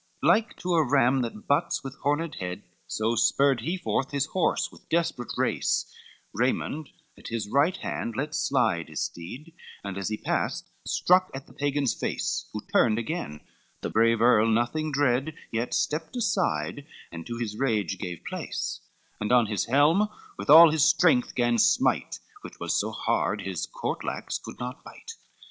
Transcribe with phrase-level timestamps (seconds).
[0.23, 4.25] LXXXVIII Like to a ram that butts with horned head, So spurred he forth his
[4.25, 5.93] horse with desperate race:
[6.33, 6.89] Raymond
[7.19, 9.53] at his right hand let slide his steed,
[9.83, 13.41] And as he passed struck at the Pagan's face; He turned again,
[13.81, 18.79] the earl was nothing dread, Yet stept aside, and to his rage gave place,
[19.19, 23.67] And on his helm with all his strength gan smite, Which was so hard his
[23.67, 25.11] courtlax could not bite.